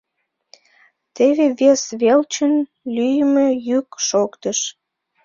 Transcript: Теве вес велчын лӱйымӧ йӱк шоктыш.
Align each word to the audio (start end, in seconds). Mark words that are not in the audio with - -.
Теве 1.15 1.45
вес 1.59 1.83
велчын 2.01 2.53
лӱйымӧ 2.95 3.47
йӱк 3.67 3.89
шоктыш. 4.07 4.59